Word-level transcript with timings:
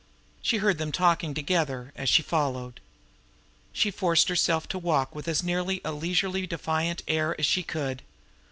She 0.41 0.57
heard 0.57 0.79
them 0.79 0.91
talking 0.91 1.35
together, 1.35 1.93
as 1.95 2.09
she 2.09 2.23
followed. 2.23 2.81
She 3.71 3.91
forced 3.91 4.29
herself 4.29 4.67
to 4.69 4.79
walk 4.79 5.13
with 5.13 5.27
as 5.27 5.43
nearly 5.43 5.79
a 5.85 5.91
leisurely 5.91 6.47
defiant 6.47 7.03
air 7.07 7.35
as 7.39 7.45
she 7.45 7.61
could. 7.61 8.01